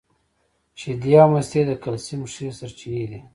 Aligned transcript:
شیدې 0.79 1.11
او 1.21 1.29
مستې 1.33 1.61
د 1.67 1.71
کلسیم 1.83 2.21
ښې 2.33 2.47
سرچینې 2.59 3.05
دي 3.11 3.19